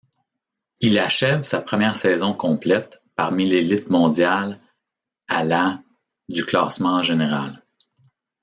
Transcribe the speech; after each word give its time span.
Il 0.79 0.97
achève 0.97 1.41
sa 1.41 1.61
première 1.61 1.95
saison 1.95 2.33
complète 2.33 3.03
parmi 3.15 3.47
l'élite 3.47 3.91
mondiale 3.91 4.59
à 5.27 5.43
la 5.43 5.83
du 6.27 6.43
classement 6.43 7.03
général. 7.03 7.63